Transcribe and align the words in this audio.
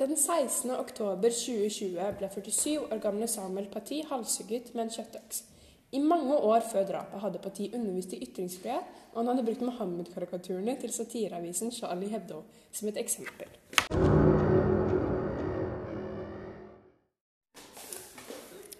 Den 0.00 0.16
16. 0.16 0.70
oktober 0.80 1.28
2020 1.28 2.04
ble 2.16 2.28
47 2.32 2.86
år 2.86 3.00
gamle 3.04 3.26
Samuel 3.28 3.66
Paty 3.68 3.98
halshugget 4.08 4.70
med 4.72 4.86
en 4.86 4.92
kjøttøks. 4.94 5.42
I 5.92 5.98
mange 6.00 6.38
år 6.38 6.62
før 6.70 6.86
drapet 6.88 7.20
hadde 7.20 7.40
Paty 7.44 7.66
undervist 7.76 8.14
i 8.16 8.20
ytringsfrihet, 8.24 8.86
og 9.12 9.18
han 9.20 9.28
hadde 9.28 9.44
brukt 9.44 9.64
Mohammed-karikaturene 9.66 10.76
til 10.80 10.94
satireavisen 10.94 11.74
Charlie 11.76 12.08
Hebdo 12.08 12.38
som 12.72 12.88
et 12.88 13.00
eksempel. 13.02 13.52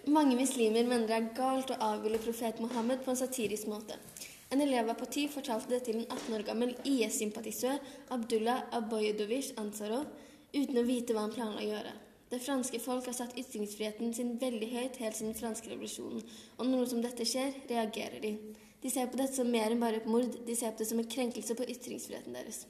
Mange 0.07 0.39
muslimer 0.41 0.89
mener 0.89 1.05
det 1.05 1.19
er 1.19 1.29
galt 1.37 1.75
å 1.75 1.79
avbilde 1.91 2.23
profet 2.25 2.65
Mohammed 2.65 3.05
på 3.05 3.13
en 3.13 3.21
satirisk 3.21 3.69
måte. 3.69 4.01
En 4.49 4.65
elev 4.65 4.89
av 4.89 4.97
Paty 5.05 5.29
fortalte 5.29 5.75
det 5.75 5.83
til 5.85 6.01
en 6.01 6.09
18 6.09 6.39
år 6.39 6.49
gammel 6.49 6.73
IS-sympatisør, 6.81 7.77
Abdullah 8.09 8.65
Aboyedovic 8.81 9.53
Ansarov, 9.61 10.09
uten 10.53 10.79
å 10.81 10.87
vite 10.87 11.15
hva 11.15 11.25
han 11.25 11.35
planla 11.35 11.61
å 11.61 11.67
gjøre. 11.67 11.93
Det 12.31 12.39
franske 12.39 12.79
folk 12.79 13.09
har 13.09 13.15
satt 13.17 13.35
ytringsfriheten 13.39 14.13
sin 14.15 14.37
veldig 14.39 14.67
høyt 14.71 14.99
helt 15.03 15.17
siden 15.17 15.33
den 15.33 15.39
franske 15.39 15.67
revolusjonen, 15.67 16.21
og 16.57 16.61
når 16.63 16.77
noe 16.77 16.91
som 16.91 17.01
dette 17.03 17.27
skjer, 17.27 17.57
reagerer 17.67 18.21
de. 18.23 18.31
De 18.81 18.89
ser 18.89 19.09
på 19.11 19.19
dette 19.19 19.35
som 19.35 19.51
mer 19.51 19.73
enn 19.73 19.81
bare 19.81 19.99
et 19.99 20.07
mord, 20.07 20.37
de 20.47 20.55
ser 20.55 20.71
på 20.71 20.81
det 20.81 20.87
som 20.89 21.01
en 21.01 21.09
krenkelse 21.11 21.57
på 21.59 21.67
ytringsfriheten 21.73 22.37
deres. 22.39 22.63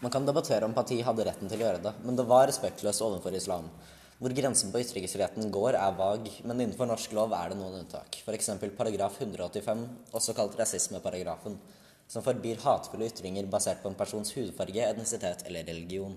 Man 0.00 0.12
kan 0.12 0.24
debattere 0.24 0.64
om 0.64 0.72
partiet 0.74 1.04
hadde 1.04 1.26
retten 1.28 1.50
til 1.50 1.60
å 1.60 1.66
gjøre 1.66 1.82
det, 1.84 1.92
men 2.06 2.16
det 2.16 2.24
var 2.30 2.48
respektløst 2.48 3.04
overfor 3.04 3.36
islam. 3.36 3.68
Hvor 4.20 4.32
grensen 4.36 4.72
på 4.72 4.80
ytringsfriheten 4.80 5.52
går, 5.52 5.76
er 5.76 6.00
vag, 6.00 6.26
men 6.44 6.58
innenfor 6.58 6.88
norsk 6.88 7.12
lov 7.16 7.36
er 7.36 7.52
det 7.52 7.60
noen 7.60 7.78
unntak. 7.82 8.18
F.eks. 8.24 8.50
paragraf 8.76 9.20
185, 9.20 9.86
også 10.16 10.34
kalt 10.36 10.58
rasismeparagrafen, 10.60 11.60
som 12.10 12.24
forbyr 12.24 12.64
hatefulle 12.64 13.12
ytringer 13.12 13.48
basert 13.52 13.84
på 13.84 13.92
en 13.92 13.96
persons 13.96 14.32
hudfarge, 14.36 14.88
etnisitet 14.88 15.46
eller 15.48 15.68
religion. 15.68 16.16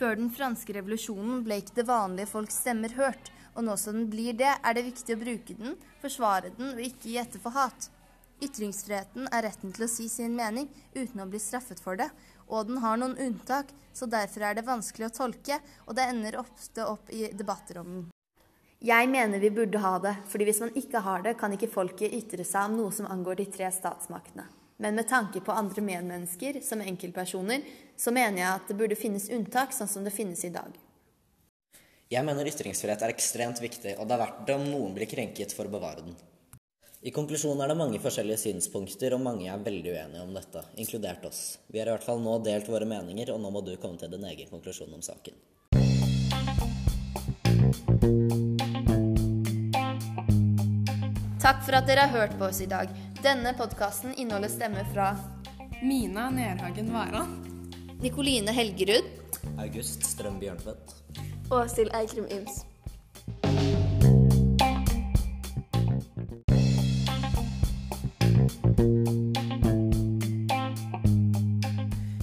Før 0.00 0.16
den 0.16 0.30
franske 0.32 0.72
revolusjonen 0.72 1.42
ble 1.44 1.58
ikke 1.60 1.74
det 1.76 1.84
vanlige 1.84 2.30
folks 2.30 2.62
stemmer 2.62 2.94
hørt, 2.96 3.26
og 3.52 3.66
nå 3.66 3.74
som 3.76 3.98
den 3.98 4.06
blir 4.08 4.32
det, 4.32 4.48
er 4.48 4.76
det 4.76 4.86
viktig 4.86 5.12
å 5.12 5.20
bruke 5.20 5.56
den, 5.58 5.74
forsvare 6.00 6.52
den 6.56 6.70
og 6.72 6.80
ikke 6.80 7.10
gi 7.10 7.18
etter 7.20 7.42
for 7.42 7.52
hat. 7.52 7.90
Ytringsfriheten 8.40 9.28
er 9.28 9.44
retten 9.44 9.74
til 9.76 9.84
å 9.84 9.90
si 9.92 10.06
sin 10.08 10.32
mening 10.38 10.70
uten 10.94 11.20
å 11.20 11.26
bli 11.28 11.40
straffet 11.42 11.82
for 11.84 12.00
det, 12.00 12.06
og 12.48 12.70
den 12.70 12.80
har 12.80 12.96
noen 12.96 13.18
unntak, 13.20 13.74
så 13.92 14.08
derfor 14.08 14.46
er 14.48 14.56
det 14.56 14.64
vanskelig 14.70 15.10
å 15.10 15.12
tolke, 15.18 15.60
og 15.84 15.98
det 15.98 16.08
ender 16.08 16.40
ofte 16.40 16.86
opp 16.88 17.12
i 17.12 17.26
debatter 17.36 17.82
om 17.82 17.90
den. 17.98 18.06
Jeg 18.80 19.10
mener 19.12 19.44
vi 19.44 19.52
burde 19.52 19.84
ha 19.84 19.98
det, 20.00 20.14
fordi 20.32 20.48
hvis 20.48 20.62
man 20.64 20.72
ikke 20.80 21.04
har 21.04 21.28
det, 21.28 21.36
kan 21.36 21.52
ikke 21.52 21.68
folket 21.68 22.16
ytre 22.16 22.48
seg 22.48 22.70
om 22.70 22.80
noe 22.80 22.96
som 22.96 23.10
angår 23.12 23.42
de 23.42 23.50
tre 23.52 23.68
statsmaktene. 23.68 24.48
Men 24.80 24.94
med 24.94 25.08
tanke 25.08 25.40
på 25.44 25.52
andre 25.52 25.82
medmennesker, 25.82 26.60
som 26.64 26.80
enkeltpersoner, 26.80 27.60
så 27.96 28.10
mener 28.16 28.40
jeg 28.40 28.48
at 28.48 28.70
det 28.70 28.76
burde 28.78 28.96
finnes 28.96 29.26
unntak, 29.28 29.74
sånn 29.76 29.90
som 29.92 30.06
det 30.06 30.12
finnes 30.14 30.40
i 30.48 30.50
dag. 30.54 30.72
Jeg 32.08 32.24
mener 32.24 32.48
ytringsfrihet 32.48 33.04
er 33.04 33.12
ekstremt 33.12 33.60
viktig, 33.60 33.92
og 34.00 34.08
det 34.08 34.16
er 34.16 34.22
verdt 34.22 34.40
det 34.48 34.56
om 34.56 34.64
noen 34.64 34.94
blir 34.96 35.10
krenket 35.10 35.52
for 35.52 35.68
å 35.68 35.74
bevare 35.74 36.06
den. 36.06 36.16
I 37.04 37.12
konklusjonen 37.12 37.60
er 37.60 37.74
det 37.74 37.76
mange 37.76 38.00
forskjellige 38.00 38.40
synspunkter, 38.40 39.12
og 39.18 39.20
mange 39.24 39.52
er 39.52 39.60
veldig 39.68 39.92
uenige 39.92 40.24
om 40.24 40.32
dette, 40.32 40.64
inkludert 40.80 41.28
oss. 41.28 41.42
Vi 41.68 41.82
har 41.82 41.92
i 41.92 41.94
hvert 41.98 42.08
fall 42.08 42.24
nå 42.24 42.38
delt 42.48 42.72
våre 42.72 42.88
meninger, 42.88 43.34
og 43.36 43.44
nå 43.44 43.52
må 43.52 43.60
du 43.60 43.74
komme 43.76 44.00
til 44.00 44.16
din 44.16 44.24
egen 44.32 44.48
konklusjon 44.48 44.96
om 44.96 45.04
saken. 45.04 45.36
Takk 51.40 51.64
for 51.68 51.76
at 51.76 51.86
dere 51.88 52.08
har 52.08 52.12
hørt 52.16 52.40
på 52.40 52.48
oss 52.48 52.64
i 52.64 52.68
dag. 52.68 52.88
Denne 53.22 53.52
podkasten 53.54 54.14
inneholder 54.14 54.48
stemmer 54.48 54.84
fra 54.94 55.16
Mina 55.82 56.30
Nerhagen 56.30 56.92
Varan. 56.92 57.28
Nikoline 58.00 58.50
Helgerud. 58.50 59.04
August 59.58 60.06
Strøm 60.06 60.38
Bjørnfødt. 60.40 60.94
Åshild 61.50 61.92
Eikrim 61.94 62.24
Yms. 62.32 62.64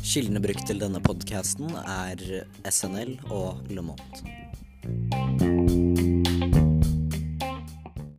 Kildene 0.01 0.41
brukt 0.41 0.65
til 0.65 0.81
denne 0.81 0.97
podkasten 1.05 1.77
er 1.77 2.25
SNL 2.65 3.19
og 3.29 3.69
Le 3.69 3.85
Monde. 3.85 4.36